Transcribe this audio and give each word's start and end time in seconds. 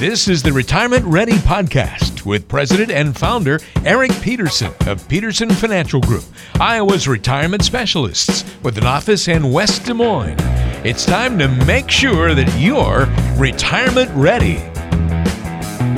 This 0.00 0.28
is 0.28 0.42
the 0.42 0.50
Retirement 0.50 1.04
Ready 1.04 1.34
Podcast 1.34 2.24
with 2.24 2.48
President 2.48 2.90
and 2.90 3.14
Founder 3.14 3.60
Eric 3.84 4.10
Peterson 4.22 4.72
of 4.86 5.06
Peterson 5.08 5.50
Financial 5.50 6.00
Group, 6.00 6.24
Iowa's 6.58 7.06
retirement 7.06 7.62
specialists 7.62 8.50
with 8.62 8.78
an 8.78 8.86
office 8.86 9.28
in 9.28 9.52
West 9.52 9.84
Des 9.84 9.92
Moines. 9.92 10.38
It's 10.86 11.04
time 11.04 11.38
to 11.38 11.48
make 11.66 11.90
sure 11.90 12.34
that 12.34 12.50
you're 12.58 13.08
retirement 13.38 14.10
ready. 14.14 14.56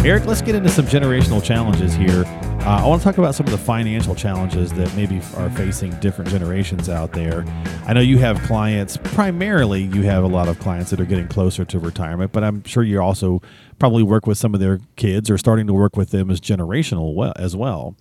Eric, 0.05 0.27
let's 0.27 0.43
get 0.43 0.57
into 0.57 0.69
some 0.69 0.87
generational 0.87 1.41
challenges 1.41 1.95
here. 1.95 2.25
Uh, 2.65 2.81
I 2.85 2.87
want 2.87 3.01
to 3.03 3.05
talk 3.05 3.19
about 3.19 3.35
some 3.35 3.45
of 3.47 3.51
the 3.51 3.59
financial 3.59 4.15
challenges 4.15 4.73
that 4.75 4.95
maybe 4.95 5.21
are 5.37 5.51
facing 5.51 5.91
different 5.99 6.31
generations 6.31 6.89
out 6.89 7.11
there. 7.11 7.45
I 7.87 7.93
know 7.93 8.01
you 8.01 8.19
have 8.19 8.41
clients, 8.43 8.97
primarily, 8.97 9.83
you 9.83 10.03
have 10.03 10.23
a 10.23 10.29
lot 10.29 10.47
of 10.47 10.61
clients 10.61 10.91
that 10.91 11.01
are 11.01 11.05
getting 11.05 11.27
closer 11.27 11.65
to 11.65 11.79
retirement, 11.81 12.31
but 12.31 12.45
I'm 12.45 12.63
sure 12.63 12.85
you 12.85 13.01
also 13.03 13.43
probably 13.81 14.05
work 14.05 14.29
with 14.29 14.39
some 14.39 14.55
of 14.55 14.61
their 14.61 14.79
kids 14.95 15.29
or 15.29 15.39
starting 15.39 15.67
to 15.67 15.73
work 15.75 15.97
with 15.97 16.11
them 16.11 16.31
as 16.31 16.41
generational 16.41 17.15
well, 17.15 17.33
as 17.35 17.57
well. 17.57 17.97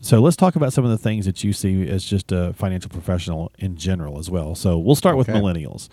So 0.00 0.20
let's 0.20 0.36
talk 0.36 0.56
about 0.56 0.74
some 0.74 0.84
of 0.84 0.90
the 0.90 0.98
things 0.98 1.24
that 1.24 1.42
you 1.42 1.54
see 1.54 1.88
as 1.88 2.04
just 2.04 2.30
a 2.32 2.52
financial 2.52 2.90
professional 2.90 3.50
in 3.58 3.76
general 3.78 4.18
as 4.18 4.28
well. 4.28 4.54
So 4.54 4.78
we'll 4.78 4.94
start 4.94 5.16
Okay. 5.16 5.32
with 5.32 5.42
millennials. 5.42 5.88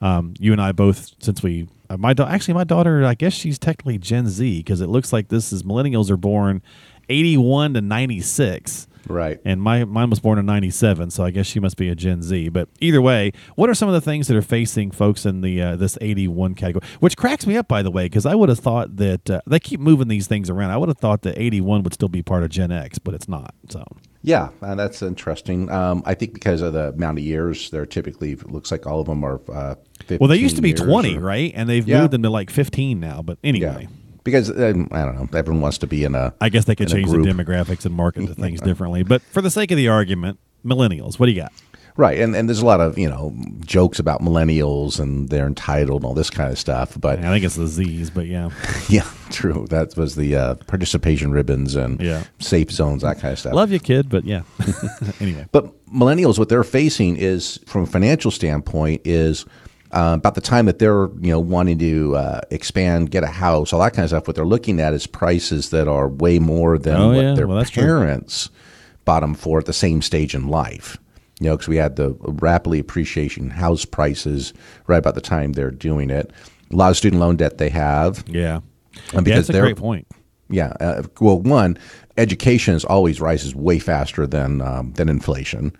Um, 0.00 0.34
you 0.38 0.52
and 0.52 0.60
I 0.62 0.70
both, 0.70 1.14
since 1.18 1.42
we, 1.42 1.66
uh, 1.90 1.96
my 1.96 2.12
da- 2.14 2.28
actually 2.28 2.54
my 2.54 2.64
daughter, 2.64 3.04
I 3.04 3.14
guess 3.14 3.32
she's 3.32 3.58
technically 3.58 3.98
Gen 3.98 4.28
Z 4.28 4.58
because 4.60 4.80
it 4.80 4.88
looks 4.88 5.12
like 5.12 5.28
this 5.28 5.52
is 5.52 5.64
millennials 5.64 6.10
are 6.10 6.16
born 6.18 6.62
eighty 7.08 7.36
one 7.36 7.74
to 7.74 7.80
ninety 7.80 8.20
six. 8.20 8.86
Right. 9.08 9.38
And 9.44 9.62
my 9.62 9.84
mine 9.84 10.10
was 10.10 10.18
born 10.18 10.36
in 10.36 10.46
'97, 10.46 11.10
so 11.12 11.22
I 11.22 11.30
guess 11.30 11.46
she 11.46 11.60
must 11.60 11.76
be 11.76 11.88
a 11.88 11.94
Gen 11.94 12.22
Z. 12.22 12.48
But 12.48 12.68
either 12.80 13.00
way, 13.00 13.30
what 13.54 13.70
are 13.70 13.74
some 13.74 13.88
of 13.88 13.94
the 13.94 14.00
things 14.00 14.26
that 14.26 14.36
are 14.36 14.42
facing 14.42 14.90
folks 14.90 15.24
in 15.24 15.42
the 15.42 15.62
uh, 15.62 15.76
this 15.76 15.96
'81 16.00 16.56
category? 16.56 16.84
Which 16.98 17.16
cracks 17.16 17.46
me 17.46 17.56
up, 17.56 17.68
by 17.68 17.82
the 17.82 17.90
way, 17.92 18.06
because 18.06 18.26
I 18.26 18.34
would 18.34 18.48
have 18.48 18.58
thought 18.58 18.96
that 18.96 19.30
uh, 19.30 19.40
they 19.46 19.60
keep 19.60 19.78
moving 19.78 20.08
these 20.08 20.26
things 20.26 20.50
around. 20.50 20.70
I 20.72 20.76
would 20.76 20.88
have 20.88 20.98
thought 20.98 21.22
that 21.22 21.38
'81 21.38 21.84
would 21.84 21.94
still 21.94 22.08
be 22.08 22.20
part 22.20 22.42
of 22.42 22.50
Gen 22.50 22.72
X, 22.72 22.98
but 22.98 23.14
it's 23.14 23.28
not. 23.28 23.54
So 23.68 23.84
Yeah, 24.22 24.48
uh, 24.60 24.74
that's 24.74 25.00
interesting. 25.02 25.70
Um, 25.70 26.02
I 26.04 26.14
think 26.14 26.34
because 26.34 26.60
of 26.60 26.72
the 26.72 26.88
amount 26.88 27.18
of 27.18 27.24
years, 27.24 27.70
they're 27.70 27.86
typically 27.86 28.34
looks 28.34 28.72
like 28.72 28.88
all 28.88 28.98
of 28.98 29.06
them 29.06 29.22
are. 29.24 29.40
Uh, 29.48 29.76
15 30.00 30.18
well, 30.18 30.26
they 30.28 30.36
used 30.36 30.56
to 30.56 30.62
be 30.62 30.72
20, 30.72 31.16
or- 31.16 31.20
right? 31.20 31.52
And 31.54 31.68
they've 31.68 31.86
Yeah. 31.86 32.00
moved 32.00 32.12
them 32.12 32.24
to 32.24 32.30
like 32.30 32.50
15 32.50 32.98
now. 32.98 33.22
But 33.22 33.38
Yeah, 33.44 33.48
anyway. 33.50 33.86
Because 34.26 34.50
um, 34.50 34.88
I 34.92 35.04
don't 35.06 35.14
know. 35.14 35.38
Everyone 35.38 35.62
wants 35.62 35.78
to 35.78 35.86
be 35.86 36.04
in 36.04 36.14
a. 36.14 36.34
I 36.42 36.50
guess 36.50 36.66
they 36.66 36.74
could 36.74 36.90
in 36.90 36.98
a 36.98 37.00
change 37.00 37.10
the 37.10 37.22
group. 37.22 37.26
demographics 37.28 37.86
and 37.86 37.94
market 37.94 38.26
the 38.26 38.34
things 38.34 38.60
differently. 38.60 39.02
But 39.04 39.22
for 39.22 39.40
the 39.40 39.50
sake 39.50 39.70
of 39.70 39.78
the 39.78 39.88
argument, 39.88 40.38
millennials, 40.64 41.18
what 41.18 41.26
do 41.26 41.32
you 41.32 41.40
got? 41.40 41.52
Right, 41.98 42.20
and, 42.20 42.36
and 42.36 42.46
there's 42.46 42.58
a 42.60 42.66
lot 42.66 42.82
of 42.82 42.98
you 42.98 43.08
know 43.08 43.34
jokes 43.60 43.98
about 43.98 44.20
millennials 44.20 45.00
and 45.00 45.30
they're 45.30 45.46
entitled 45.46 46.02
and 46.02 46.04
all 46.06 46.12
this 46.12 46.28
kind 46.28 46.52
of 46.52 46.58
stuff. 46.58 46.94
But 47.00 47.20
I 47.20 47.30
think 47.30 47.42
it's 47.42 47.54
the 47.56 47.66
Z's, 47.66 48.10
but 48.10 48.26
yeah. 48.26 48.50
yeah, 48.90 49.08
true. 49.30 49.66
That 49.70 49.96
was 49.96 50.14
the 50.14 50.36
uh, 50.36 50.54
participation 50.66 51.30
ribbons 51.30 51.74
and 51.74 51.98
Yeah. 51.98 52.24
safe 52.38 52.70
zones, 52.70 53.00
that 53.00 53.18
kind 53.18 53.32
of 53.32 53.38
stuff. 53.38 53.54
Love 53.54 53.70
you, 53.70 53.78
kid, 53.80 54.10
but 54.10 54.24
yeah. 54.26 54.42
anyway. 55.20 55.46
But 55.52 55.72
millennials, 55.88 56.38
what 56.38 56.50
they're 56.50 56.64
facing 56.64 57.16
is, 57.16 57.58
from 57.64 57.84
a 57.84 57.86
financial 57.86 58.30
standpoint, 58.30 59.00
is 59.06 59.46
uh, 59.96 60.14
about 60.14 60.34
the 60.34 60.40
time 60.40 60.66
that 60.66 60.78
they're 60.78 61.06
you 61.20 61.30
know 61.32 61.40
wanting 61.40 61.78
to 61.78 62.14
uh, 62.16 62.40
expand, 62.50 63.10
get 63.10 63.24
a 63.24 63.28
house, 63.28 63.72
all 63.72 63.80
that 63.80 63.92
kind 63.94 64.04
of 64.04 64.10
stuff. 64.10 64.26
What 64.26 64.36
they're 64.36 64.44
looking 64.44 64.78
at 64.80 64.92
is 64.92 65.06
prices 65.06 65.70
that 65.70 65.88
are 65.88 66.08
way 66.08 66.38
more 66.38 66.78
than 66.78 66.96
Oh, 66.96 67.08
what 67.08 67.16
yeah. 67.22 67.34
their 67.34 67.46
Well, 67.46 67.56
that's 67.56 67.70
true. 67.70 67.82
parents 67.82 68.50
bought 69.04 69.20
them 69.20 69.34
for 69.34 69.58
at 69.58 69.64
the 69.66 69.72
same 69.72 70.02
stage 70.02 70.34
in 70.34 70.48
life. 70.48 70.98
You 71.40 71.48
know, 71.48 71.56
because 71.56 71.68
we 71.68 71.76
had 71.76 71.96
the 71.96 72.16
rapidly 72.20 72.78
appreciation 72.78 73.50
house 73.50 73.84
prices 73.84 74.52
right 74.86 74.96
about 74.98 75.14
the 75.14 75.20
time 75.20 75.52
they're 75.52 75.70
doing 75.70 76.08
it. 76.10 76.30
A 76.72 76.76
lot 76.76 76.90
of 76.90 76.96
student 76.96 77.20
loan 77.20 77.36
debt 77.36 77.58
they 77.58 77.68
have. 77.70 78.24
Yeah. 78.26 78.60
And 79.12 79.14
yeah, 79.14 79.20
because 79.20 79.36
that's 79.46 79.48
a 79.50 79.52
they're- 79.52 79.62
great 79.62 79.76
point. 79.76 80.06
Yeah. 80.48 80.72
Uh, 80.80 81.02
well, 81.20 81.40
one, 81.40 81.76
education 82.16 82.74
is 82.74 82.84
always 82.84 83.20
rises 83.20 83.54
way 83.54 83.78
faster 83.78 84.26
than 84.26 84.60
um, 84.62 84.92
than 84.92 85.08
inflation. 85.08 85.76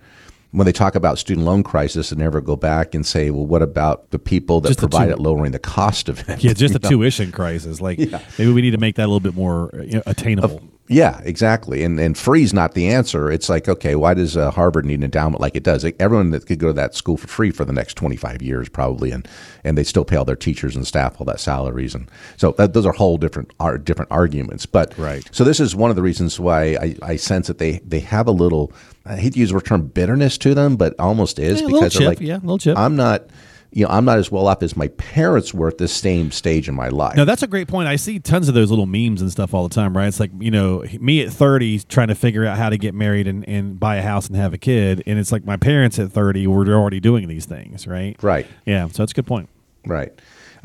When 0.57 0.65
they 0.65 0.71
talk 0.71 0.95
about 0.95 1.19
student 1.19 1.45
loan 1.45 1.61
crisis, 1.61 2.11
and 2.11 2.19
never 2.19 2.41
go 2.41 2.55
back 2.55 2.95
and 2.95 3.05
say, 3.05 3.29
"Well, 3.29 3.45
what 3.45 3.61
about 3.61 4.09
the 4.09 4.17
people 4.17 4.59
that 4.61 4.69
Just 4.69 4.79
provide 4.79 5.09
it 5.09 5.19
lowering 5.19 5.51
the 5.51 5.59
cost 5.59 6.09
of 6.09 6.27
it?" 6.27 6.43
Yeah, 6.43 6.53
just 6.53 6.73
a 6.73 6.79
You 6.83 6.83
know? 6.83 6.89
tuition 6.89 7.31
crisis. 7.31 7.79
Like 7.79 7.99
maybe 7.99 8.51
we 8.51 8.61
need 8.61 8.71
to 8.71 8.79
make 8.79 8.95
that 8.95 9.03
a 9.03 9.07
little 9.07 9.19
bit 9.19 9.35
more 9.35 9.73
uh, 9.75 10.01
attainable. 10.07 10.61
Yeah, 10.89 11.19
exactly. 11.23 11.83
And 11.83 11.99
and 11.99 12.17
free 12.17 12.43
is 12.43 12.53
not 12.53 12.73
the 12.73 12.87
answer. 12.87 13.29
It's 13.29 13.49
like, 13.49 13.67
okay, 13.67 13.95
why 13.95 14.13
does 14.13 14.37
uh, 14.37 14.51
Harvard 14.51 14.85
need 14.85 14.99
an 14.99 15.03
endowment 15.03 15.41
like 15.41 15.55
it 15.55 15.63
does? 15.63 15.83
Like, 15.83 15.97
everyone 15.99 16.31
that 16.31 16.45
could 16.45 16.59
go 16.59 16.67
to 16.67 16.73
that 16.73 16.95
school 16.95 17.17
for 17.17 17.27
free 17.27 17.51
for 17.51 17.65
the 17.65 17.73
next 17.73 17.95
twenty 17.95 18.15
five 18.15 18.41
years 18.41 18.69
probably, 18.69 19.11
and 19.11 19.27
and 19.63 19.77
they 19.77 19.83
still 19.83 20.05
pay 20.05 20.15
all 20.15 20.25
their 20.25 20.35
teachers 20.35 20.75
and 20.75 20.87
staff 20.87 21.19
all 21.19 21.25
that 21.25 21.39
salaries, 21.39 21.93
and 21.93 22.09
so 22.37 22.53
that, 22.53 22.73
those 22.73 22.85
are 22.85 22.93
whole 22.93 23.17
different 23.17 23.51
are 23.59 23.77
different 23.77 24.11
arguments. 24.11 24.65
But 24.65 24.97
Right. 24.97 25.27
So 25.31 25.43
this 25.43 25.59
is 25.59 25.75
one 25.75 25.89
of 25.89 25.95
the 25.95 26.01
reasons 26.01 26.39
why 26.39 26.77
I, 26.81 26.95
I 27.01 27.15
sense 27.17 27.47
that 27.47 27.57
they 27.57 27.79
they 27.79 27.99
have 27.99 28.27
a 28.27 28.31
little. 28.31 28.71
I 29.05 29.17
hate 29.17 29.33
to 29.33 29.39
use 29.39 29.51
the 29.51 29.59
term 29.61 29.87
bitterness 29.87 30.37
to 30.39 30.53
them, 30.53 30.75
but 30.77 30.97
almost 30.99 31.39
is 31.39 31.61
Yeah, 31.61 31.67
because 31.67 31.81
they're 31.81 31.89
chip, 32.01 32.07
like, 32.07 32.21
yeah, 32.21 32.35
little 32.35 32.57
chip. 32.57 32.77
I'm 32.77 32.95
not. 32.95 33.29
You 33.71 33.85
know, 33.85 33.91
I'm 33.91 34.05
not 34.05 34.17
as 34.17 34.31
well 34.31 34.47
off 34.47 34.63
as 34.63 34.75
my 34.77 34.87
parents 34.89 35.53
were 35.53 35.67
at 35.67 35.77
this 35.77 35.93
same 35.93 36.31
stage 36.31 36.69
in 36.69 36.75
my 36.75 36.89
life. 36.89 37.17
No, 37.17 37.25
that's 37.25 37.43
a 37.43 37.47
great 37.47 37.67
point. 37.67 37.87
I 37.87 37.95
see 37.95 38.17
tons 38.17 38.47
of 38.47 38.55
those 38.55 38.69
little 38.69 38.85
memes 38.85 39.21
and 39.21 39.31
stuff 39.31 39.53
all 39.53 39.67
the 39.67 39.73
time, 39.75 39.95
right? 39.95 40.07
It's 40.07 40.19
like, 40.19 40.31
you 40.39 40.51
know, 40.51 40.83
me 40.99 41.21
at 41.21 41.31
30 41.31 41.79
trying 41.79 42.07
to 42.07 42.15
figure 42.15 42.45
out 42.45 42.57
how 42.57 42.69
to 42.69 42.77
get 42.77 42.93
married 42.95 43.27
and, 43.27 43.47
and 43.47 43.79
buy 43.79 43.97
a 43.97 44.01
house 44.01 44.27
and 44.27 44.35
have 44.37 44.53
a 44.53 44.57
kid. 44.57 45.03
And 45.05 45.19
it's 45.19 45.31
like 45.31 45.45
my 45.45 45.57
parents 45.57 45.99
at 45.99 46.11
30 46.11 46.47
were 46.47 46.65
already 46.73 46.99
doing 46.99 47.27
these 47.27 47.45
things, 47.45 47.87
right? 47.87 48.15
Right. 48.23 48.47
Yeah. 48.65 48.87
So 48.87 49.03
that's 49.03 49.11
a 49.11 49.15
good 49.15 49.27
point. 49.27 49.49
Right. 49.85 50.11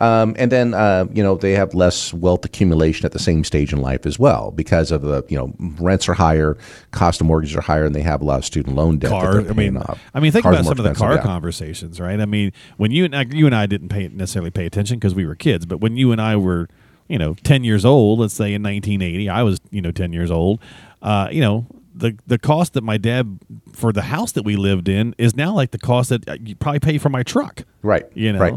Um, 0.02 0.34
and 0.36 0.50
then 0.50 0.74
uh, 0.74 1.06
you 1.12 1.22
know 1.22 1.36
they 1.36 1.52
have 1.52 1.74
less 1.74 2.12
wealth 2.12 2.44
accumulation 2.44 3.06
at 3.06 3.12
the 3.12 3.20
same 3.20 3.44
stage 3.44 3.72
in 3.72 3.80
life 3.80 4.04
as 4.04 4.18
well 4.18 4.50
because 4.50 4.90
of 4.90 5.02
the 5.02 5.24
you 5.28 5.38
know 5.38 5.54
rents 5.78 6.08
are 6.08 6.14
higher, 6.14 6.58
cost 6.90 7.20
of 7.20 7.28
mortgages 7.28 7.54
are 7.56 7.60
higher, 7.60 7.84
and 7.84 7.94
they 7.94 8.02
have 8.02 8.20
a 8.20 8.24
lot 8.24 8.40
of 8.40 8.44
student 8.44 8.74
loan 8.74 8.98
debt. 8.98 9.10
car. 9.10 9.38
I 9.38 9.52
mean, 9.52 9.76
off. 9.76 10.00
I 10.12 10.18
mean, 10.18 10.32
think 10.32 10.42
Cars 10.42 10.56
about 10.56 10.64
some 10.64 10.84
of 10.84 10.84
the 10.84 10.98
car 10.98 11.14
yeah. 11.14 11.22
conversations, 11.22 12.00
right? 12.00 12.18
I 12.18 12.26
mean, 12.26 12.52
when 12.78 12.90
you 12.90 13.04
and 13.04 13.14
I, 13.14 13.26
you 13.30 13.46
and 13.46 13.54
I 13.54 13.66
didn't 13.66 13.90
pay 13.90 14.08
necessarily 14.08 14.50
pay 14.50 14.66
attention 14.66 14.98
because 14.98 15.14
we 15.14 15.24
were 15.24 15.36
kids, 15.36 15.66
but 15.66 15.78
when 15.78 15.96
you 15.96 16.10
and 16.10 16.20
I 16.20 16.34
were, 16.34 16.69
you 17.06 17.16
know, 17.19 17.36
ten 17.44 17.62
years 17.62 17.84
old, 17.84 18.19
let's 18.19 18.34
say 18.34 18.54
in 18.54 18.62
1980, 18.64 19.28
I 19.28 19.44
was, 19.44 19.60
you 19.70 19.80
know, 19.80 19.92
ten 19.92 20.12
years 20.12 20.32
old. 20.32 20.58
Uh, 21.00 21.28
you 21.30 21.40
know, 21.40 21.66
the 21.94 22.19
the 22.26 22.38
cost 22.38 22.72
that 22.72 22.82
my 22.82 22.96
dad 22.96 23.38
for 23.72 23.92
the 23.92 24.02
house 24.02 24.32
that 24.32 24.42
we 24.42 24.56
lived 24.56 24.88
in 24.88 25.14
is 25.16 25.36
now 25.36 25.54
like 25.54 25.70
the 25.70 25.78
cost 25.78 26.08
that 26.08 26.28
uh, 26.28 26.36
you 26.42 26.56
probably 26.56 26.80
pay 26.80 26.98
for 26.98 27.08
my 27.08 27.22
truck. 27.22 27.62
Right. 27.82 28.06
You 28.14 28.32
know, 28.32 28.40
Right. 28.40 28.54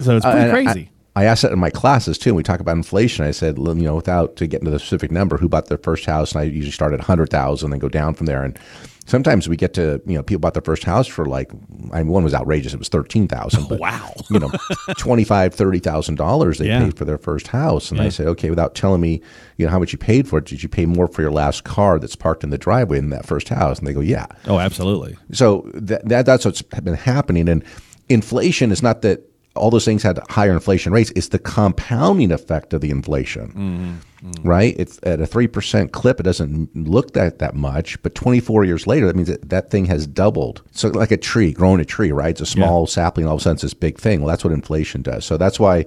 So 0.00 0.16
it's 0.16 0.24
Uh, 0.26 0.32
pretty 0.32 0.48
I- 0.48 0.72
crazy. 0.72 0.90
I, 1.16 1.24
asked 1.26 1.42
that 1.42 1.52
in 1.52 1.60
my 1.60 1.70
classes 1.70 2.18
too. 2.18 2.30
And 2.30 2.36
we 2.36 2.42
talk 2.42 2.58
about 2.58 2.76
inflation. 2.76 3.24
I 3.24 3.30
said, 3.30 3.56
you 3.56 3.74
know, 3.74 3.94
without 3.94 4.34
to 4.36 4.48
get 4.48 4.60
into 4.62 4.72
the 4.72 4.80
specific 4.80 5.12
number, 5.12 5.36
who 5.36 5.48
bought 5.48 5.66
their 5.68 5.78
first 5.78 6.06
house? 6.06 6.32
And 6.32 6.40
I 6.40 6.44
usually 6.44 6.72
start 6.72 6.92
at 6.92 7.00
hundred 7.00 7.30
thousand, 7.30 7.70
and 7.72 7.80
go 7.80 7.88
down 7.88 8.14
from 8.14 8.26
there. 8.26 8.42
And 8.42 8.58
sometimes 9.06 9.48
we 9.48 9.56
get 9.56 9.74
to, 9.74 10.02
you 10.06 10.16
know, 10.16 10.24
people 10.24 10.40
bought 10.40 10.54
their 10.54 10.62
first 10.62 10.82
house 10.82 11.06
for 11.06 11.24
like, 11.26 11.52
I 11.92 11.98
mean, 11.98 12.08
one 12.08 12.24
was 12.24 12.34
outrageous. 12.34 12.74
It 12.74 12.80
was 12.80 12.88
thirteen 12.88 13.28
thousand. 13.28 13.68
Wow. 13.78 14.12
you 14.28 14.40
know, 14.40 14.50
twenty 14.98 15.22
five, 15.22 15.54
thirty 15.54 15.78
thousand 15.78 16.16
dollars 16.16 16.58
they 16.58 16.66
Yeah. 16.66 16.80
paid 16.82 16.96
for 16.98 17.04
their 17.04 17.18
first 17.18 17.46
house. 17.46 17.92
And 17.92 18.00
Yeah. 18.00 18.06
I 18.06 18.08
said, 18.08 18.26
okay, 18.26 18.50
without 18.50 18.74
telling 18.74 19.00
me, 19.00 19.20
you 19.56 19.66
know, 19.66 19.70
how 19.70 19.78
much 19.78 19.92
you 19.92 19.98
paid 19.98 20.26
for 20.26 20.38
it, 20.40 20.46
did 20.46 20.64
you 20.64 20.68
pay 20.68 20.84
more 20.84 21.06
for 21.06 21.22
your 21.22 21.30
last 21.30 21.62
car 21.62 22.00
that's 22.00 22.16
parked 22.16 22.42
in 22.42 22.50
the 22.50 22.58
driveway 22.58 22.98
than 22.98 23.10
that 23.10 23.24
first 23.24 23.48
house? 23.50 23.78
And 23.78 23.86
they 23.86 23.92
go, 23.92 24.00
yeah. 24.00 24.26
oh, 24.48 24.58
absolutely. 24.58 25.16
So 25.30 25.70
that, 25.74 26.08
that 26.08 26.26
that's 26.26 26.44
what's 26.44 26.62
been 26.62 26.94
happening. 26.94 27.48
And 27.48 27.62
inflation 28.08 28.72
is 28.72 28.82
not 28.82 29.02
that 29.02 29.20
all 29.56 29.70
those 29.70 29.84
things 29.84 30.02
had 30.02 30.18
higher 30.28 30.52
inflation 30.52 30.92
rates; 30.92 31.12
it's 31.14 31.28
the 31.28 31.38
compounding 31.38 32.32
effect 32.32 32.72
of 32.72 32.80
the 32.80 32.90
inflation, 32.90 34.00
mm-hmm. 34.22 34.48
right? 34.48 34.74
It's 34.78 34.98
at 35.04 35.20
a 35.20 35.26
three 35.26 35.46
percent 35.46 35.92
clip. 35.92 36.20
It 36.20 36.24
doesn't 36.24 36.74
look 36.74 37.12
that 37.14 37.38
that 37.38 37.54
much, 37.54 38.00
but 38.02 38.14
twenty 38.14 38.40
four 38.40 38.64
years 38.64 38.86
later, 38.86 39.06
that 39.06 39.16
means 39.16 39.28
that 39.28 39.48
that 39.50 39.70
thing 39.70 39.84
has 39.86 40.06
doubled. 40.06 40.62
So 40.72 40.88
like 40.88 41.12
a 41.12 41.16
tree, 41.16 41.52
growing 41.52 41.80
a 41.80 41.84
tree, 41.84 42.12
right? 42.12 42.30
It's 42.30 42.40
a 42.40 42.46
small 42.46 42.86
sapling, 42.86 43.26
all 43.26 43.34
of 43.34 43.40
a 43.40 43.42
sudden 43.42 43.56
it's 43.56 43.62
this 43.62 43.74
big 43.74 43.98
thing. 43.98 44.20
Well, 44.20 44.28
that's 44.28 44.44
what 44.44 44.52
inflation 44.52 45.02
does. 45.02 45.24
So 45.24 45.36
that's 45.36 45.60
why 45.60 45.86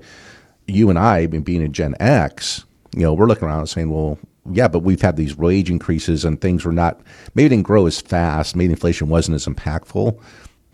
you 0.67 0.89
and 0.89 0.97
I, 0.97 1.27
being 1.27 1.63
a 1.63 1.69
Gen 1.69 1.95
X, 1.99 2.65
you 2.95 3.01
know, 3.01 3.13
we're 3.13 3.27
looking 3.27 3.47
around 3.47 3.59
and 3.59 3.69
saying, 3.69 3.89
well. 3.89 4.17
Yeah, 4.49 4.69
but 4.69 4.79
we've 4.79 5.01
had 5.01 5.17
these 5.17 5.35
wage 5.35 5.69
increases 5.69 6.23
and 6.23 6.39
things 6.39 6.63
were 6.63 6.71
not 6.71 7.01
maybe 7.35 7.49
didn't 7.49 7.65
grow 7.65 7.85
as 7.85 7.99
fast. 7.99 8.55
Maybe 8.55 8.71
inflation 8.71 9.09
wasn't 9.09 9.35
as 9.35 9.45
impactful. 9.45 10.17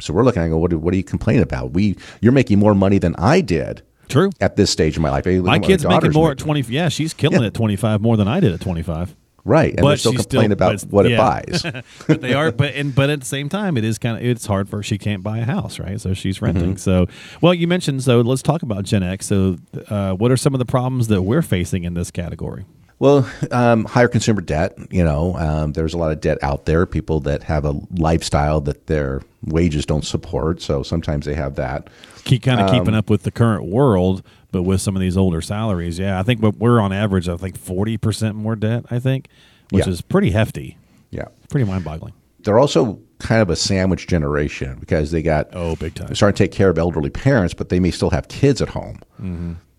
So 0.03 0.13
we're 0.13 0.23
looking 0.23 0.41
at 0.41 0.49
go, 0.49 0.57
what, 0.57 0.71
do- 0.71 0.77
what 0.79 0.93
are 0.93 0.97
you 0.97 1.03
complaining 1.03 1.43
about? 1.43 1.71
We 1.71 1.95
you're 2.21 2.31
making 2.33 2.59
more 2.59 2.75
money 2.75 2.97
than 2.99 3.15
I 3.17 3.41
did 3.41 3.81
True. 4.09 4.29
At 4.41 4.57
this 4.57 4.69
stage 4.69 4.97
in 4.97 5.01
my 5.01 5.09
life, 5.09 5.25
My 5.25 5.59
kid's 5.59 5.85
making 5.85 6.11
more 6.11 6.31
at 6.31 6.37
twenty. 6.37 6.61
Yeah, 6.61 6.89
she's 6.89 7.13
killing 7.13 7.39
Yeah. 7.41 7.47
at 7.47 7.53
twenty 7.53 7.77
five 7.77 8.01
more 8.01 8.17
than 8.17 8.27
I 8.27 8.39
did 8.41 8.51
at 8.53 8.59
twenty 8.59 8.83
five. 8.83 9.15
right, 9.45 9.71
and 9.71 9.81
but 9.81 9.87
they're 9.87 9.97
still 9.97 10.13
complaining 10.13 10.55
still- 10.57 10.67
about 10.67 10.81
what 10.83 11.05
it 11.05 11.17
buys. 11.17 11.63
but 12.07 12.21
they 12.21 12.33
are 12.33 12.51
but 12.51 12.75
and 12.75 12.93
but 12.93 13.09
at 13.09 13.21
the 13.21 13.25
same 13.25 13.47
time 13.49 13.77
it 13.77 13.83
is 13.85 13.97
kind 13.97 14.17
of 14.17 14.23
it's 14.23 14.45
hard 14.45 14.67
for 14.69 14.77
her. 14.77 14.83
she 14.83 14.97
can't 14.97 15.23
buy 15.23 15.37
a 15.39 15.45
house 15.45 15.79
right 15.79 15.99
so 16.01 16.13
she's 16.13 16.35
Mm-hmm. 16.35 16.45
renting 16.45 16.77
so 16.77 17.07
well 17.41 17.53
you 17.53 17.65
mentioned 17.67 18.03
so 18.03 18.19
let's 18.21 18.41
talk 18.41 18.61
about 18.61 18.83
gen 18.83 19.03
x 19.03 19.25
so 19.25 19.55
uh, 19.87 20.13
what 20.13 20.31
are 20.31 20.37
some 20.37 20.53
of 20.53 20.59
the 20.59 20.65
problems 20.65 21.07
that 21.07 21.21
we're 21.23 21.41
facing 21.41 21.83
in 21.85 21.93
this 21.93 22.11
category 22.11 22.65
Well, 23.03 23.29
um, 23.51 23.83
higher 23.83 24.07
consumer 24.07 24.39
debt. 24.39 24.77
You 24.89 25.03
know, 25.03 25.35
um, 25.35 25.73
there's 25.73 25.93
a 25.93 25.97
lot 25.97 26.13
of 26.13 26.21
debt 26.21 26.37
out 26.41 26.63
there. 26.63 26.85
People 26.85 27.19
that 27.21 27.43
have 27.43 27.65
a 27.65 27.77
lifestyle 27.97 28.61
that 28.61 28.87
their 28.87 29.21
wages 29.43 29.85
don't 29.85 30.05
support, 30.05 30.61
so 30.61 30.83
sometimes 30.83 31.25
they 31.25 31.33
have 31.33 31.55
that. 31.55 31.89
keep 32.23 32.43
kind 32.43 32.61
of 32.61 32.69
Um, 32.69 32.79
keeping 32.79 32.95
up 32.95 33.09
with 33.09 33.23
the 33.23 33.31
current 33.31 33.65
world 33.65 34.23
but 34.53 34.63
with 34.63 34.79
some 34.79 34.95
of 34.95 35.01
these 35.01 35.17
older 35.17 35.41
salaries 35.41 35.99
yeah 35.99 36.17
i 36.17 36.23
think 36.23 36.41
what 36.41 36.55
we're 36.55 36.79
on 36.79 36.93
average 36.93 37.27
i 37.27 37.35
think 37.35 37.59
40% 37.59 38.35
more 38.35 38.55
debt 38.55 38.85
i 38.89 38.97
think 38.99 39.27
which 39.71 39.85
Yeah. 39.85 39.91
is 39.91 40.01
pretty 40.01 40.31
hefty 40.31 40.77
Yeah, 41.11 41.25
pretty 41.49 41.65
mind-boggling 41.69 42.13
they're 42.45 42.59
also 42.59 42.99
kind 43.19 43.41
of 43.41 43.49
a 43.49 43.57
sandwich 43.57 44.07
generation 44.07 44.77
because 44.79 45.11
they 45.11 45.21
got 45.21 45.49
oh 45.51 45.75
big 45.75 45.95
time 45.95 46.07
they're 46.07 46.15
starting 46.15 46.37
to 46.37 46.43
take 46.45 46.53
care 46.53 46.69
of 46.69 46.77
elderly 46.77 47.09
parents, 47.09 47.53
but 47.53 47.67
they 47.67 47.81
may 47.81 47.91
still 47.91 48.11
have 48.11 48.29
kids 48.29 48.61
at 48.61 48.69
home. 48.69 48.99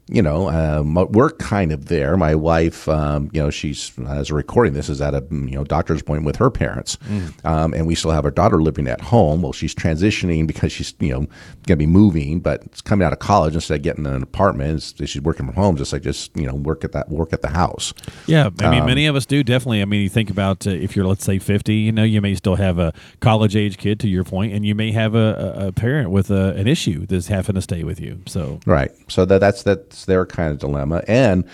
You 0.07 0.21
know, 0.21 0.51
um, 0.51 0.95
we're 1.13 1.31
kind 1.31 1.73
of 1.73 1.87
there. 1.87 2.17
My 2.17 2.35
wife, 2.35 2.89
um, 2.89 3.31
you 3.33 3.41
know, 3.41 3.49
she's 3.49 3.91
as 4.07 4.29
a 4.31 4.35
recording 4.35 4.75
this 4.75 4.91
is 4.91 5.01
at 5.01 5.15
a 5.15 5.25
you 5.31 5.53
know 5.57 5.65
doctor's 5.65 6.03
appointment 6.03 6.27
with 6.27 6.37
her 6.37 6.51
parents, 6.51 6.99
um, 7.45 7.73
and 7.73 7.87
we 7.87 7.95
still 7.95 8.11
have 8.11 8.25
our 8.27 8.31
daughter 8.31 8.61
living 8.61 8.87
at 8.87 9.01
home. 9.01 9.41
Well, 9.41 9.53
she's 9.53 9.75
transitioning 9.75 10.47
because 10.47 10.73
she's 10.73 10.95
you 11.01 11.11
know 11.11 11.21
going 11.21 11.29
to 11.67 11.77
be 11.77 11.87
moving, 11.87 12.41
but 12.41 12.63
it's 12.65 12.83
coming 12.83 13.07
out 13.07 13.13
of 13.15 13.19
college 13.19 13.55
instead 13.55 13.77
of 13.77 13.83
getting 13.83 14.07
an 14.07 14.23
apartment. 14.23 14.83
She's 15.05 15.23
working 15.23 15.47
from 15.47 15.55
home, 15.55 15.77
just 15.77 15.93
like 15.93 16.03
just 16.03 16.37
you 16.37 16.47
know 16.47 16.55
work 16.55 16.85
at 16.85 16.93
that 16.93 17.09
work 17.09 17.33
at 17.33 17.41
the 17.41 17.49
house. 17.49 17.95
Yeah, 18.27 18.51
I 18.61 18.65
Um, 18.65 18.71
mean, 18.73 18.85
many 18.87 19.07
of 19.07 19.17
us 19.17 19.25
do 19.25 19.43
definitely. 19.43 19.81
I 19.81 19.87
mean, 19.87 20.03
you 20.03 20.09
think 20.11 20.31
about 20.31 20.67
uh, 20.67 20.71
if 20.71 20.95
you're, 20.97 21.07
let's 21.07 21.25
say, 21.25 21.39
50, 21.39 21.75
you 21.75 21.93
know, 21.93 22.03
you 22.05 22.21
may 22.21 22.35
still 22.35 22.57
have 22.57 22.79
a 22.79 22.93
college 23.21 23.57
age 23.57 23.79
kid, 23.79 24.01
to 24.01 24.09
your 24.09 24.25
point, 24.25 24.53
and 24.53 24.67
you 24.67 24.75
may 24.75 24.93
have 24.93 25.15
a, 25.15 25.67
a, 25.69 25.73
parent 25.73 26.11
with 26.11 26.31
a, 26.31 26.55
an 26.57 26.67
issue 26.67 27.07
that's 27.07 27.29
having 27.29 27.55
to 27.55 27.63
stay 27.63 27.85
with 27.85 28.01
you. 28.01 28.21
So, 28.27 28.61
Right. 28.67 28.91
So 29.09 29.25
that, 29.25 29.39
that's 29.39 29.63
that's 29.95 30.05
their 30.07 30.27
kind 30.27 30.51
of 30.51 30.59
dilemma, 30.59 31.03
and 31.07 31.45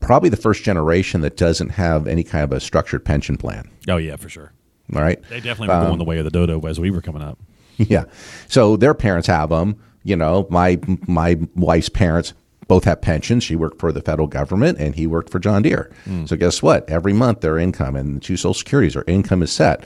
probably 0.00 0.28
the 0.28 0.36
first 0.36 0.64
generation 0.64 1.20
that 1.20 1.36
doesn't 1.36 1.70
have 1.70 2.06
any 2.08 2.24
kind 2.24 2.42
of 2.42 2.52
a 2.52 2.60
structured 2.60 3.04
pension 3.04 3.36
plan. 3.36 3.70
oh 3.88 3.96
yeah, 3.96 4.16
for 4.16 4.28
sure. 4.28 4.52
All 4.94 5.02
right. 5.02 5.22
They 5.28 5.36
definitely 5.36 5.68
were 5.68 5.82
going 5.82 5.92
um, 5.92 5.98
the 5.98 6.04
way 6.04 6.18
of 6.18 6.24
the 6.24 6.32
dodo 6.32 6.60
as 6.66 6.80
we 6.80 6.90
were 6.90 7.00
coming 7.00 7.22
up. 7.22 7.38
Yeah. 7.76 8.04
So 8.46 8.76
their 8.76 8.92
parents 8.92 9.26
have 9.28 9.48
them. 9.48 9.80
You 10.02 10.14
know, 10.14 10.46
my 10.50 10.78
my 11.06 11.38
wife's 11.54 11.88
parents 11.88 12.34
both 12.68 12.84
have 12.84 13.00
pensions. 13.00 13.42
She 13.42 13.56
worked 13.56 13.80
for 13.80 13.90
the 13.90 14.02
federal 14.02 14.28
government, 14.28 14.78
and 14.78 14.94
he 14.94 15.06
worked 15.06 15.30
for 15.30 15.38
John 15.38 15.62
Deere. 15.62 15.90
Hmm. 16.04 16.26
So 16.26 16.36
guess 16.36 16.62
what? 16.62 16.86
Every 16.90 17.14
month 17.14 17.40
their 17.40 17.56
income 17.56 17.96
and 17.96 18.16
the 18.16 18.20
two 18.20 18.36
Social 18.36 18.52
Securities, 18.52 18.92
their 18.94 19.04
income 19.06 19.42
is 19.42 19.50
set. 19.50 19.84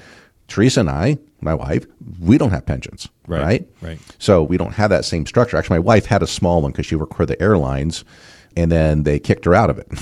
Teresa 0.48 0.80
and 0.80 0.90
I, 0.90 1.18
my 1.40 1.54
wife, 1.54 1.86
we 2.20 2.38
don't 2.38 2.50
have 2.50 2.66
pensions. 2.66 3.08
Right, 3.26 3.42
Right. 3.42 3.68
right. 3.80 3.98
So 4.18 4.42
we 4.42 4.56
don't 4.56 4.72
have 4.74 4.90
that 4.90 5.04
same 5.04 5.26
structure. 5.26 5.56
Actually, 5.56 5.76
my 5.78 5.84
wife 5.84 6.06
had 6.06 6.22
a 6.22 6.26
small 6.26 6.62
one 6.62 6.72
because 6.72 6.86
she 6.86 6.94
worked 6.96 7.14
for 7.16 7.26
the 7.26 7.40
airlines, 7.40 8.04
and 8.56 8.70
then 8.70 9.02
they 9.04 9.18
kicked 9.18 9.44
her 9.44 9.54
out 9.54 9.70
of 9.70 9.78
it. 9.78 9.88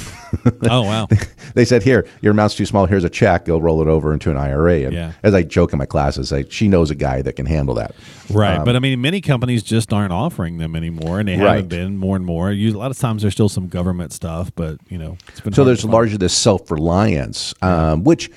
Oh 0.70 0.82
wow, 0.82 1.08
they 1.54 1.64
said, 1.64 1.82
"Here, 1.82 2.06
your 2.22 2.30
amount's 2.30 2.54
too 2.54 2.64
small. 2.64 2.86
Here's 2.86 3.04
a 3.04 3.10
check. 3.10 3.44
Go 3.44 3.58
roll 3.58 3.82
it 3.82 3.88
over 3.88 4.14
into 4.14 4.30
an 4.30 4.38
IRA." 4.38 4.84
And 4.84 4.92
Yeah. 4.94 5.12
as 5.22 5.34
I 5.34 5.42
joke 5.42 5.72
in 5.74 5.78
my 5.78 5.84
classes, 5.84 6.32
I, 6.32 6.44
she 6.48 6.68
knows 6.68 6.90
a 6.90 6.94
guy 6.94 7.20
that 7.20 7.34
can 7.34 7.44
handle 7.44 7.74
that. 7.74 7.94
right. 8.30 8.64
but 8.64 8.74
I 8.74 8.78
mean, 8.78 9.00
many 9.02 9.20
companies 9.20 9.62
just 9.62 9.92
aren't 9.92 10.12
offering 10.12 10.56
them 10.56 10.74
anymore, 10.74 11.20
and 11.20 11.28
they 11.28 11.36
Right. 11.36 11.56
haven't 11.56 11.68
been 11.68 11.98
more 11.98 12.16
and 12.16 12.24
more. 12.24 12.50
You, 12.50 12.74
a 12.74 12.78
lot 12.78 12.90
of 12.90 12.98
times, 12.98 13.20
there's 13.22 13.34
still 13.34 13.50
some 13.50 13.68
government 13.68 14.12
stuff, 14.14 14.50
but 14.54 14.78
you 14.88 14.96
know, 14.96 15.18
it's 15.28 15.40
been 15.40 15.52
So 15.52 15.64
there's 15.64 15.84
largely 15.84 16.16
this 16.16 16.34
self 16.34 16.70
reliance, 16.70 17.52
um, 17.60 18.02
which 18.02 18.30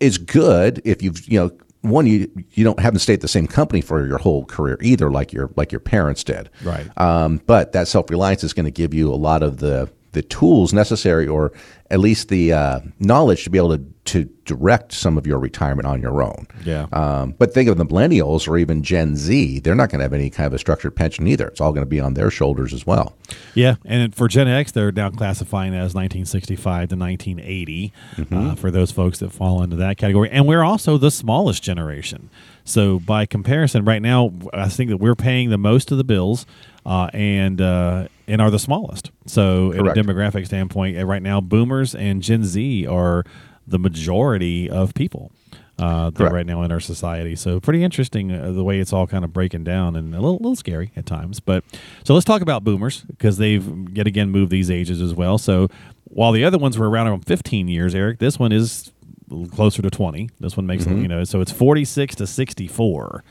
is 0.00 0.18
good 0.18 0.82
if 0.84 1.02
you've 1.02 1.26
you 1.26 1.40
know 1.40 1.50
one 1.82 2.06
you 2.06 2.30
you 2.52 2.64
don't 2.64 2.78
haven't 2.80 3.00
stayed 3.00 3.14
at 3.14 3.20
the 3.20 3.28
same 3.28 3.46
company 3.46 3.80
for 3.80 4.06
your 4.06 4.18
whole 4.18 4.44
career 4.44 4.78
either, 4.80 5.10
like 5.10 5.32
your 5.32 5.50
like 5.56 5.72
your 5.72 5.80
parents 5.80 6.24
did. 6.24 6.50
Right. 6.62 6.86
Um, 6.98 7.40
but 7.46 7.72
that 7.72 7.88
self 7.88 8.10
reliance 8.10 8.44
is 8.44 8.52
going 8.52 8.64
to 8.64 8.70
give 8.70 8.94
you 8.94 9.12
a 9.12 9.16
lot 9.16 9.42
of 9.42 9.58
the 9.58 9.90
the 10.12 10.22
tools 10.22 10.72
necessary, 10.72 11.28
or 11.28 11.52
at 11.90 12.00
least 12.00 12.28
the 12.28 12.52
uh, 12.52 12.80
knowledge 12.98 13.44
to 13.44 13.50
be 13.50 13.58
able 13.58 13.76
to 13.76 13.84
to 14.08 14.24
direct 14.44 14.92
some 14.92 15.18
of 15.18 15.26
your 15.26 15.38
retirement 15.38 15.86
on 15.86 16.00
your 16.00 16.22
own. 16.22 16.46
Yeah. 16.64 16.86
Um, 16.92 17.34
but 17.38 17.52
think 17.52 17.68
of 17.68 17.76
the 17.76 17.84
millennials 17.84 18.48
or 18.48 18.56
even 18.56 18.82
Gen 18.82 19.16
Z; 19.16 19.60
they're 19.60 19.74
not 19.74 19.90
going 19.90 19.98
to 19.98 20.04
have 20.04 20.12
any 20.12 20.30
kind 20.30 20.46
of 20.46 20.54
a 20.54 20.58
structured 20.58 20.96
pension 20.96 21.26
either. 21.26 21.46
It's 21.48 21.60
all 21.60 21.72
going 21.72 21.84
to 21.84 21.88
be 21.88 22.00
on 22.00 22.14
their 22.14 22.30
shoulders 22.30 22.72
as 22.72 22.86
well. 22.86 23.14
Yeah, 23.54 23.76
and 23.84 24.14
for 24.14 24.28
Gen 24.28 24.48
X, 24.48 24.72
they're 24.72 24.92
now 24.92 25.10
classifying 25.10 25.74
as 25.74 25.94
1965 25.94 26.88
to 26.88 26.96
1980 26.96 27.92
uh, 28.30 28.54
for 28.54 28.70
those 28.70 28.90
folks 28.90 29.18
that 29.18 29.30
fall 29.30 29.62
into 29.62 29.76
that 29.76 29.98
category. 29.98 30.30
And 30.30 30.46
we're 30.46 30.64
also 30.64 30.96
the 30.96 31.10
smallest 31.10 31.62
generation. 31.62 32.30
So 32.64 32.98
by 32.98 33.26
comparison, 33.26 33.84
right 33.84 34.02
now, 34.02 34.32
I 34.52 34.68
think 34.68 34.90
that 34.90 34.98
we're 34.98 35.14
paying 35.14 35.50
the 35.50 35.58
most 35.58 35.90
of 35.90 35.98
the 35.98 36.04
bills 36.04 36.46
uh, 36.84 37.10
and 37.12 37.60
uh, 37.60 38.08
and 38.26 38.40
are 38.40 38.50
the 38.50 38.58
smallest. 38.58 39.10
So 39.26 39.72
in 39.72 39.86
a 39.86 39.92
demographic 39.92 40.46
standpoint, 40.46 40.98
uh, 40.98 41.04
right 41.04 41.22
now, 41.22 41.40
Boomers 41.40 41.94
and 41.94 42.22
Gen 42.22 42.44
Z 42.44 42.86
are 42.86 43.24
the 43.68 43.78
majority 43.78 44.68
of 44.70 44.94
people. 44.94 45.32
Uh, 45.78 46.10
that 46.10 46.32
right 46.32 46.44
now 46.44 46.62
in 46.64 46.72
our 46.72 46.80
society, 46.80 47.36
so 47.36 47.60
pretty 47.60 47.84
interesting 47.84 48.32
uh, 48.32 48.50
the 48.50 48.64
way 48.64 48.80
it's 48.80 48.92
all 48.92 49.06
kind 49.06 49.24
of 49.24 49.32
breaking 49.32 49.62
down, 49.62 49.94
and 49.94 50.12
a 50.12 50.16
little, 50.18 50.34
little 50.38 50.56
scary 50.56 50.90
at 50.96 51.06
times. 51.06 51.38
But 51.38 51.62
so 52.02 52.14
let's 52.14 52.24
talk 52.24 52.42
about 52.42 52.64
boomers 52.64 53.02
because 53.02 53.38
they've 53.38 53.64
yet 53.96 54.08
again 54.08 54.30
moved 54.30 54.50
these 54.50 54.72
ages 54.72 55.00
as 55.00 55.14
well. 55.14 55.38
So 55.38 55.68
while 56.02 56.32
the 56.32 56.44
other 56.44 56.58
ones 56.58 56.76
were 56.76 56.90
around 56.90 57.06
around 57.06 57.26
15 57.26 57.68
years, 57.68 57.94
Eric, 57.94 58.18
this 58.18 58.40
one 58.40 58.50
is 58.50 58.90
closer 59.52 59.80
to 59.80 59.88
20. 59.88 60.30
This 60.40 60.56
one 60.56 60.66
makes 60.66 60.82
Mm-hmm. 60.84 61.02
you 61.02 61.06
know, 61.06 61.22
so 61.22 61.40
it's 61.40 61.52
46 61.52 62.16
to 62.16 62.26
64, 62.26 63.22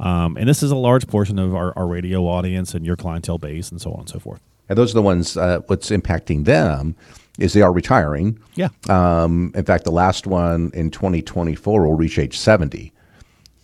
um, 0.00 0.36
and 0.36 0.46
this 0.46 0.62
is 0.62 0.70
a 0.70 0.76
large 0.76 1.06
portion 1.06 1.38
of 1.38 1.54
our, 1.54 1.72
our 1.74 1.86
radio 1.86 2.26
audience 2.26 2.74
and 2.74 2.84
your 2.84 2.96
clientele 2.96 3.38
base, 3.38 3.70
and 3.70 3.80
so 3.80 3.92
on 3.94 4.00
and 4.00 4.08
so 4.10 4.18
forth. 4.18 4.42
And 4.68 4.76
those 4.76 4.90
are 4.90 4.94
the 4.96 5.02
ones. 5.02 5.38
Uh, 5.38 5.60
what's 5.68 5.88
impacting 5.88 6.44
them 6.44 6.96
is 7.38 7.52
they 7.52 7.62
are 7.62 7.72
retiring. 7.72 8.38
Yeah. 8.54 8.68
Um, 8.88 9.52
in 9.54 9.64
fact, 9.64 9.84
the 9.84 9.90
last 9.92 10.26
one 10.26 10.70
in 10.74 10.90
2024 10.90 11.86
will 11.86 11.94
reach 11.94 12.18
age 12.18 12.38
70. 12.38 12.92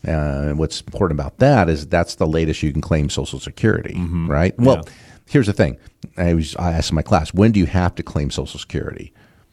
Uh, 0.06 0.10
and 0.10 0.58
what's 0.58 0.80
important 0.80 1.20
about 1.20 1.38
that 1.38 1.68
is 1.68 1.86
that's 1.86 2.14
the 2.16 2.26
latest 2.26 2.62
you 2.62 2.72
can 2.72 2.80
claim 2.80 3.10
Social 3.10 3.38
Security, 3.38 3.94
right? 4.26 4.58
Well, 4.58 4.78
Mm-hmm. 4.78 4.88
Yeah. 4.88 4.94
here's 5.28 5.46
the 5.46 5.52
thing. 5.52 5.76
I 6.16 6.34
was 6.34 6.56
I 6.56 6.72
asked 6.72 6.92
my 6.92 7.02
class, 7.02 7.32
when 7.34 7.52
do 7.52 7.60
you 7.60 7.66
have 7.66 7.94
to 7.96 8.02
claim 8.02 8.30
Social 8.30 8.58
Security? 8.58 9.12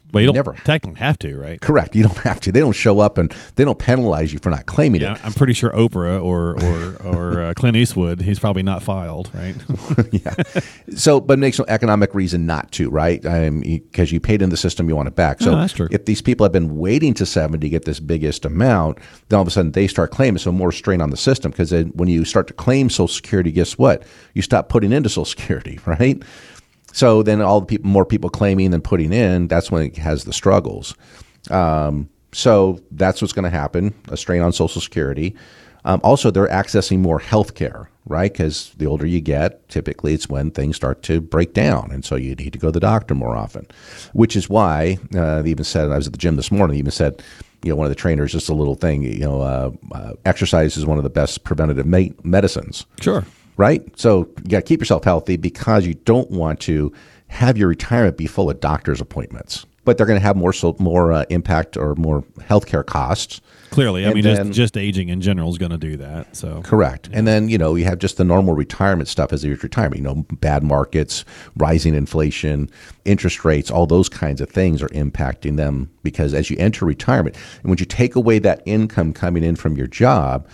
But 0.09 0.19
you 0.19 0.27
don't 0.27 0.35
Never. 0.35 0.53
technically 0.63 0.99
have 0.99 1.19
to, 1.19 1.37
right? 1.37 1.59
Correct. 1.59 1.93
You 1.93 2.03
don't 2.03 2.17
have 2.19 2.39
to. 2.41 2.51
They 2.51 2.61
don't 2.61 2.71
show 2.71 2.99
up 2.99 3.17
and 3.17 3.29
they 3.55 3.65
don't 3.65 3.77
penalize 3.77 4.31
you 4.31 4.39
for 4.39 4.49
not 4.49 4.65
claiming 4.65 5.01
Yeah, 5.01 5.15
it. 5.15 5.25
I'm 5.25 5.33
pretty 5.33 5.51
sure 5.51 5.69
Oprah 5.71 6.23
or 6.23 6.55
or 6.63 6.95
or 7.05 7.41
uh, 7.41 7.53
Clint 7.55 7.75
Eastwood, 7.75 8.21
he's 8.21 8.39
probably 8.39 8.63
not 8.63 8.81
filed, 8.83 9.29
right? 9.33 9.55
Yeah. 10.11 10.33
So, 10.95 11.19
but 11.19 11.33
it 11.33 11.41
makes 11.41 11.59
no 11.59 11.65
economic 11.67 12.15
reason 12.15 12.45
not 12.45 12.71
to, 12.73 12.89
right? 12.89 13.21
Because 13.21 14.11
you 14.11 14.19
paid 14.19 14.41
in 14.41 14.49
the 14.49 14.57
system, 14.57 14.87
you 14.87 14.95
want 14.95 15.07
it 15.09 15.15
back. 15.15 15.41
So, 15.41 15.67
true. 15.67 15.89
if 15.91 16.05
these 16.05 16.21
people 16.21 16.43
have 16.45 16.53
been 16.53 16.77
waiting 16.77 17.13
to 17.15 17.25
70 17.25 17.59
to 17.59 17.69
get 17.69 17.83
this 17.85 17.99
biggest 17.99 18.45
amount, 18.45 18.99
then 19.27 19.37
all 19.37 19.41
of 19.41 19.47
a 19.47 19.51
sudden 19.51 19.73
they 19.73 19.87
start 19.87 20.11
claiming. 20.11 20.37
So, 20.39 20.51
more 20.51 20.71
strain 20.71 21.01
on 21.01 21.09
the 21.09 21.17
system 21.17 21.51
because 21.51 21.71
then 21.71 21.87
when 21.95 22.07
you 22.07 22.23
start 22.23 22.47
to 22.47 22.53
claim 22.53 22.89
Social 22.89 23.07
Security, 23.09 23.51
guess 23.51 23.77
what? 23.77 24.03
You 24.33 24.41
stop 24.41 24.69
putting 24.69 24.91
into 24.93 25.09
Social 25.09 25.25
Security, 25.25 25.79
right? 25.85 26.21
So 26.97 27.21
then 27.21 27.43
all 27.43 27.59
the 27.59 27.67
people, 27.67 27.87
more 27.87 28.05
people 28.05 28.31
claiming 28.31 28.71
than 28.71 28.81
putting 28.81 29.13
in, 29.13 29.47
that's 29.47 29.69
when 29.69 29.83
it 29.83 29.97
has 29.97 30.23
the 30.23 30.33
struggles. 30.33 30.95
Um, 31.51 32.09
so 32.33 32.79
that's 32.89 33.21
what's 33.21 33.33
going 33.33 33.43
to 33.43 33.51
happen 33.51 33.93
a 34.09 34.17
strain 34.17 34.41
on 34.41 34.51
Social 34.51 34.81
Security. 34.81 35.35
Um, 35.85 36.01
also, 36.03 36.31
they're 36.31 36.47
accessing 36.47 36.97
more 36.97 37.19
health 37.19 37.53
care, 37.53 37.91
right? 38.07 38.33
Because 38.33 38.73
the 38.77 38.87
older 38.87 39.05
you 39.05 39.21
get, 39.21 39.69
typically 39.69 40.15
it's 40.15 40.27
when 40.27 40.49
things 40.49 40.75
start 40.75 41.03
to 41.03 41.21
break 41.21 41.53
down. 41.53 41.91
And 41.91 42.03
so 42.03 42.15
you 42.15 42.33
need 42.33 42.53
to 42.53 42.59
go 42.59 42.69
to 42.69 42.71
the 42.71 42.79
doctor 42.79 43.13
more 43.13 43.35
often, 43.35 43.67
which 44.13 44.35
is 44.35 44.49
why 44.49 44.97
uh, 45.15 45.43
they 45.43 45.51
even 45.51 45.65
said, 45.65 45.91
I 45.91 45.97
was 45.97 46.07
at 46.07 46.13
the 46.13 46.17
gym 46.17 46.35
this 46.35 46.51
morning, 46.51 46.73
they 46.73 46.79
even 46.79 46.89
said, 46.89 47.21
you 47.61 47.69
know, 47.69 47.75
one 47.75 47.85
of 47.85 47.91
the 47.91 47.95
trainers, 47.95 48.31
just 48.31 48.49
a 48.49 48.55
little 48.55 48.73
thing, 48.73 49.03
you 49.03 49.19
know, 49.19 49.41
uh, 49.41 49.69
uh, 49.91 50.13
exercise 50.25 50.77
is 50.77 50.85
one 50.87 50.97
of 50.97 51.03
the 51.03 51.11
best 51.11 51.43
preventative 51.43 51.85
ma- 51.85 52.09
medicines 52.23 52.87
Sure. 53.01 53.23
Right? 53.57 53.83
So 53.99 54.29
you 54.43 54.49
got 54.49 54.57
to 54.59 54.61
keep 54.63 54.79
yourself 54.79 55.03
healthy 55.03 55.35
because 55.37 55.85
you 55.85 55.95
don't 55.95 56.29
want 56.31 56.59
to 56.61 56.91
have 57.27 57.57
your 57.57 57.67
retirement 57.67 58.17
be 58.17 58.27
full 58.27 58.49
of 58.49 58.59
doctor's 58.59 59.01
appointments. 59.01 59.65
But 59.83 59.97
they're 59.97 60.05
going 60.05 60.19
to 60.19 60.25
have 60.25 60.35
more 60.35 60.51
so, 60.51 60.75
more 60.79 61.13
uh, 61.13 61.23
impact 61.29 61.77
or 61.77 61.95
more 61.95 62.21
healthcare 62.39 62.85
costs. 62.85 63.39
Clearly, 63.69 64.03
I 64.03 64.07
And 64.07 64.15
mean, 64.15 64.23
then- 64.25 64.47
just, 64.47 64.57
just 64.57 64.77
aging 64.77 65.07
in 65.07 65.21
general 65.21 65.49
is 65.49 65.57
going 65.57 65.71
to 65.71 65.77
do 65.77 65.95
that. 65.97 66.35
So 66.35 66.61
Correct. 66.61 67.09
And 67.13 67.25
then, 67.25 67.47
you 67.47 67.57
know, 67.57 67.75
you 67.75 67.85
have 67.85 67.97
just 67.97 68.17
the 68.17 68.25
normal 68.25 68.53
retirement 68.53 69.07
stuff 69.07 69.31
as 69.31 69.45
your 69.45 69.55
retirement, 69.55 69.97
you 69.99 70.03
know, 70.03 70.25
bad 70.41 70.61
markets, 70.61 71.23
rising 71.55 71.95
inflation, 71.95 72.69
interest 73.05 73.45
rates, 73.45 73.71
all 73.71 73.85
those 73.87 74.09
kinds 74.09 74.41
of 74.41 74.49
things 74.49 74.81
are 74.81 74.89
impacting 74.89 75.55
them 75.55 75.89
because 76.03 76.33
as 76.33 76.49
you 76.49 76.57
enter 76.59 76.85
retirement, 76.85 77.37
and 77.61 77.69
when 77.69 77.77
you 77.79 77.85
take 77.85 78.15
away 78.15 78.39
that 78.39 78.61
income 78.65 79.13
coming 79.13 79.43
in 79.43 79.55
from 79.55 79.77
your 79.77 79.87
job, 79.87 80.45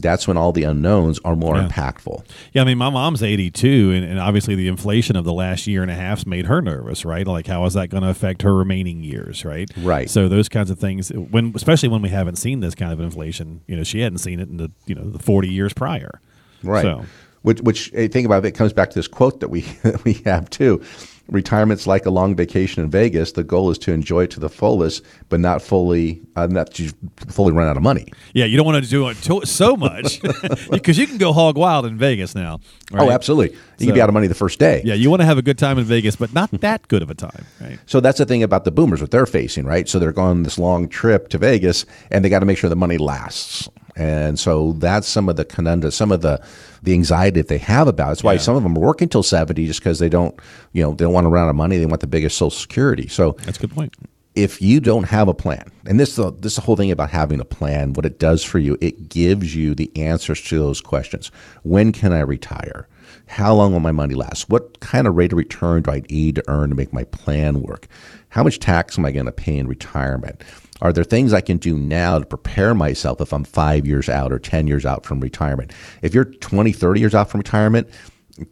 that's 0.00 0.28
when 0.28 0.36
all 0.36 0.52
the 0.52 0.62
unknowns 0.64 1.18
are 1.24 1.34
more 1.36 1.56
Yeah. 1.56 1.68
impactful. 1.68 2.24
Yeah, 2.52 2.62
I 2.62 2.64
mean, 2.64 2.78
my 2.78 2.90
mom's 2.90 3.22
82, 3.22 3.90
and, 3.92 4.04
and 4.04 4.18
obviously 4.20 4.54
the 4.54 4.68
inflation 4.68 5.16
of 5.16 5.24
the 5.24 5.32
last 5.32 5.66
year 5.66 5.82
and 5.82 5.90
a 5.90 5.94
half's 5.94 6.26
made 6.26 6.46
her 6.46 6.62
nervous, 6.62 7.04
right? 7.04 7.26
Like, 7.26 7.46
how 7.46 7.64
is 7.64 7.74
that 7.74 7.88
going 7.88 8.02
to 8.04 8.08
affect 8.08 8.42
her 8.42 8.54
remaining 8.54 9.02
years, 9.02 9.44
right? 9.44 9.68
Right. 9.76 10.08
So 10.08 10.28
those 10.28 10.48
kinds 10.48 10.70
of 10.70 10.78
things, 10.78 11.08
when 11.10 11.52
especially 11.54 11.88
when 11.88 12.02
we 12.02 12.08
haven't 12.10 12.36
seen 12.36 12.60
this 12.60 12.74
kind 12.74 12.92
of 12.92 13.00
inflation, 13.00 13.62
you 13.66 13.76
know, 13.76 13.82
she 13.84 14.00
hadn't 14.00 14.18
seen 14.18 14.40
it 14.40 14.48
in 14.48 14.56
the 14.58 14.70
you 14.86 14.94
know 14.94 15.08
the 15.10 15.18
40 15.18 15.48
years 15.48 15.72
prior. 15.72 16.20
Right. 16.62 16.82
So, 16.82 17.04
Which, 17.42 17.60
which 17.60 17.92
eh, 17.94 18.08
think 18.08 18.26
about 18.26 18.44
it, 18.44 18.48
it 18.48 18.52
comes 18.56 18.72
back 18.72 18.90
to 18.90 18.94
this 18.94 19.08
quote 19.08 19.40
that 19.40 19.48
we 19.48 19.62
that 19.82 20.04
we 20.04 20.14
have 20.24 20.48
too. 20.50 20.82
Retirement's 21.28 21.86
like 21.86 22.06
a 22.06 22.10
long 22.10 22.34
vacation 22.34 22.82
in 22.82 22.90
Vegas. 22.90 23.32
The 23.32 23.44
goal 23.44 23.70
is 23.70 23.78
to 23.78 23.92
enjoy 23.92 24.24
it 24.24 24.30
to 24.32 24.40
the 24.40 24.48
fullest, 24.48 25.04
but 25.28 25.40
not 25.40 25.60
fully, 25.60 26.22
uh, 26.36 26.46
not 26.46 26.72
to 26.74 26.90
fully 27.28 27.52
run 27.52 27.68
out 27.68 27.76
of 27.76 27.82
money. 27.82 28.10
yeah, 28.32 28.46
you 28.46 28.56
don't 28.56 28.64
want 28.66 28.82
to 28.82 28.90
do 28.90 29.08
it 29.08 29.16
so 29.46 29.76
much 29.76 30.20
because 30.70 30.96
you 30.96 31.06
can 31.06 31.18
go 31.18 31.32
hog 31.32 31.56
wild 31.58 31.84
in 31.84 31.98
Vegas 31.98 32.34
now. 32.34 32.60
Oh, 32.94 33.10
absolutely. 33.10 33.54
You 33.54 33.60
So- 33.78 33.84
can 33.86 33.94
be 33.94 34.00
out 34.00 34.08
of 34.08 34.14
money 34.14 34.26
the 34.26 34.34
first 34.34 34.58
day. 34.58 34.80
Yeah, 34.84 34.94
you 34.94 35.10
want 35.10 35.20
to 35.20 35.26
have 35.26 35.38
a 35.38 35.42
good 35.42 35.58
time 35.58 35.78
in 35.78 35.84
Vegas, 35.84 36.16
but 36.16 36.32
not 36.32 36.50
that 36.60 36.88
good 36.88 37.02
of 37.02 37.10
a 37.10 37.14
time, 37.14 37.44
right? 37.60 37.78
So 37.86 38.00
that's 38.00 38.18
the 38.18 38.24
thing 38.26 38.42
about 38.42 38.64
the 38.64 38.70
boomers, 38.70 39.00
what 39.00 39.10
they're 39.10 39.26
facing, 39.26 39.66
right? 39.66 39.88
So 39.88 39.98
they're 39.98 40.12
going 40.12 40.28
on 40.30 40.42
this 40.44 40.58
long 40.58 40.88
trip 40.88 41.28
to 41.28 41.38
Vegas, 41.38 41.84
and 42.10 42.24
they 42.24 42.28
got 42.30 42.40
to 42.40 42.46
make 42.46 42.56
sure 42.58 42.70
the 42.70 42.76
money 42.76 42.96
lasts. 42.98 43.68
And 43.98 44.38
so 44.38 44.72
that's 44.74 45.08
some 45.08 45.28
of 45.28 45.36
the 45.36 45.44
conundrum, 45.44 45.90
some 45.90 46.12
of 46.12 46.20
the 46.22 46.40
the 46.82 46.92
anxiety 46.92 47.40
that 47.40 47.48
they 47.48 47.58
have 47.58 47.88
about. 47.88 48.10
it. 48.10 48.12
It's 48.12 48.22
why 48.24 48.34
Yeah. 48.34 48.38
some 48.38 48.54
of 48.56 48.62
them 48.62 48.76
are 48.76 48.80
working 48.80 49.08
till 49.08 49.24
seventy, 49.24 49.66
just 49.66 49.80
because 49.80 49.98
they 49.98 50.08
don't, 50.08 50.38
you 50.72 50.82
know, 50.82 50.90
they 50.92 51.04
don't 51.04 51.12
want 51.12 51.24
to 51.24 51.28
run 51.28 51.44
out 51.46 51.50
of 51.50 51.56
money. 51.56 51.76
They 51.78 51.86
want 51.86 52.00
the 52.00 52.06
biggest 52.06 52.36
Social 52.38 52.50
Security. 52.50 53.08
So 53.08 53.36
That's 53.44 53.58
a 53.58 53.60
good 53.62 53.72
point. 53.72 53.94
if 54.36 54.62
you 54.62 54.78
don't 54.78 55.04
have 55.08 55.26
a 55.26 55.34
plan, 55.34 55.64
and 55.86 55.98
this 55.98 56.16
uh, 56.18 56.30
this 56.30 56.52
is 56.52 56.56
the 56.56 56.62
whole 56.62 56.76
thing 56.76 56.92
about 56.92 57.10
having 57.10 57.40
a 57.40 57.44
plan, 57.44 57.92
what 57.94 58.06
it 58.06 58.20
does 58.20 58.44
for 58.44 58.60
you, 58.60 58.78
it 58.80 59.08
gives 59.08 59.56
you 59.56 59.74
the 59.74 59.90
answers 59.96 60.40
to 60.44 60.58
those 60.58 60.80
questions. 60.80 61.32
When 61.64 61.90
can 61.90 62.12
I 62.12 62.20
retire? 62.20 62.86
How 63.28 63.54
long 63.54 63.72
will 63.72 63.80
my 63.80 63.92
money 63.92 64.14
last? 64.14 64.48
What 64.48 64.80
kind 64.80 65.06
of 65.06 65.14
rate 65.14 65.32
of 65.32 65.38
return 65.38 65.82
do 65.82 65.90
I 65.90 66.02
need 66.10 66.36
to 66.36 66.44
earn 66.48 66.70
to 66.70 66.74
make 66.74 66.92
my 66.92 67.04
plan 67.04 67.62
work? 67.62 67.86
How 68.30 68.42
much 68.42 68.58
tax 68.58 68.98
am 68.98 69.04
I 69.04 69.12
going 69.12 69.26
to 69.26 69.32
pay 69.32 69.56
in 69.56 69.68
retirement? 69.68 70.42
Are 70.80 70.92
there 70.92 71.04
things 71.04 71.32
I 71.32 71.40
can 71.40 71.56
do 71.58 71.78
now 71.78 72.18
to 72.18 72.26
prepare 72.26 72.74
myself 72.74 73.20
if 73.20 73.32
I'm 73.32 73.44
five 73.44 73.86
years 73.86 74.08
out 74.08 74.32
or 74.32 74.38
10 74.38 74.66
years 74.66 74.86
out 74.86 75.04
from 75.04 75.20
retirement? 75.20 75.72
If 76.02 76.14
you're 76.14 76.24
20, 76.24 76.72
30 76.72 77.00
years 77.00 77.14
out 77.14 77.30
from 77.30 77.40
retirement, 77.40 77.88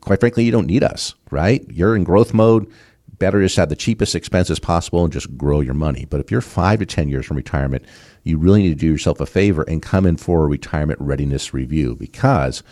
quite 0.00 0.20
frankly, 0.20 0.44
you 0.44 0.52
don't 0.52 0.66
need 0.66 0.82
us, 0.82 1.14
right? 1.30 1.64
You're 1.70 1.96
in 1.96 2.04
growth 2.04 2.34
mode 2.34 2.70
better 3.18 3.42
just 3.42 3.56
have 3.56 3.68
the 3.68 3.76
cheapest 3.76 4.14
expenses 4.14 4.58
possible 4.58 5.04
and 5.04 5.12
just 5.12 5.36
grow 5.36 5.60
your 5.60 5.74
money. 5.74 6.04
But 6.04 6.20
if 6.20 6.30
you're 6.30 6.40
five 6.40 6.80
to 6.80 6.86
10 6.86 7.08
years 7.08 7.26
from 7.26 7.36
retirement, 7.36 7.84
you 8.24 8.38
really 8.38 8.62
need 8.62 8.70
to 8.70 8.74
do 8.74 8.90
yourself 8.90 9.20
a 9.20 9.26
favor 9.26 9.62
and 9.62 9.82
come 9.82 10.06
in 10.06 10.16
for 10.16 10.44
a 10.44 10.48
retirement 10.48 11.00
readiness 11.00 11.54
review 11.54 11.96
because 11.96 12.62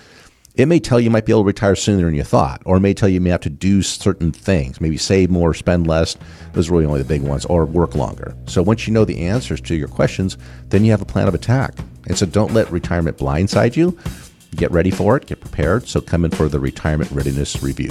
it 0.54 0.66
may 0.66 0.78
tell 0.78 1.00
you 1.00 1.10
might 1.10 1.26
be 1.26 1.32
able 1.32 1.42
to 1.42 1.46
retire 1.46 1.74
sooner 1.74 2.04
than 2.04 2.14
you 2.14 2.22
thought, 2.22 2.62
or 2.64 2.76
it 2.76 2.80
may 2.80 2.94
tell 2.94 3.08
you 3.08 3.14
you 3.14 3.20
may 3.20 3.30
have 3.30 3.40
to 3.40 3.50
do 3.50 3.82
certain 3.82 4.30
things, 4.30 4.80
maybe 4.80 4.96
save 4.96 5.28
more, 5.30 5.52
spend 5.52 5.86
less. 5.86 6.16
Those 6.52 6.70
are 6.70 6.74
really 6.74 6.86
only 6.86 7.02
the 7.02 7.08
big 7.08 7.22
ones, 7.22 7.44
or 7.46 7.64
work 7.64 7.96
longer. 7.96 8.36
So 8.46 8.62
once 8.62 8.86
you 8.86 8.92
know 8.92 9.04
the 9.04 9.26
answers 9.26 9.60
to 9.62 9.74
your 9.74 9.88
questions, 9.88 10.38
then 10.68 10.84
you 10.84 10.92
have 10.92 11.02
a 11.02 11.06
plan 11.06 11.26
of 11.26 11.34
attack. 11.34 11.74
And 12.06 12.16
so 12.16 12.26
don't 12.26 12.54
let 12.54 12.70
retirement 12.70 13.18
blindside 13.18 13.76
you. 13.76 13.98
Get 14.54 14.70
ready 14.70 14.92
for 14.92 15.16
it, 15.16 15.26
get 15.26 15.40
prepared. 15.40 15.88
So 15.88 16.00
come 16.00 16.24
in 16.24 16.30
for 16.30 16.48
the 16.48 16.60
retirement 16.60 17.10
readiness 17.10 17.60
review. 17.60 17.90